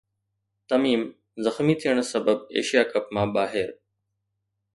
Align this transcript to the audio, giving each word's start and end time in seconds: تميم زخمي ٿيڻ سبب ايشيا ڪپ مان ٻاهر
تميم 0.69 1.01
زخمي 1.45 1.75
ٿيڻ 1.81 1.97
سبب 2.13 2.37
ايشيا 2.57 2.83
ڪپ 2.93 3.05
مان 3.15 3.27
ٻاهر 3.35 3.69